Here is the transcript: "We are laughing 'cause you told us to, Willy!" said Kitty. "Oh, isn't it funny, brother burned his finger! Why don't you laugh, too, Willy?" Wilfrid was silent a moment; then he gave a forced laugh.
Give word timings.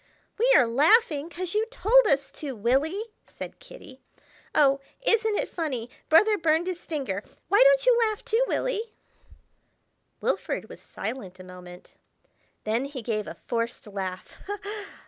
"We 0.39 0.51
are 0.55 0.65
laughing 0.65 1.29
'cause 1.29 1.53
you 1.53 1.67
told 1.67 2.07
us 2.07 2.31
to, 2.31 2.55
Willy!" 2.55 3.03
said 3.27 3.59
Kitty. 3.59 4.01
"Oh, 4.55 4.79
isn't 5.05 5.35
it 5.35 5.47
funny, 5.47 5.91
brother 6.09 6.39
burned 6.39 6.65
his 6.65 6.87
finger! 6.87 7.21
Why 7.49 7.61
don't 7.63 7.85
you 7.85 7.95
laugh, 8.07 8.25
too, 8.25 8.43
Willy?" 8.47 8.95
Wilfrid 10.19 10.69
was 10.69 10.81
silent 10.81 11.39
a 11.39 11.43
moment; 11.43 11.93
then 12.63 12.85
he 12.85 13.03
gave 13.03 13.27
a 13.27 13.35
forced 13.45 13.85
laugh. 13.85 14.39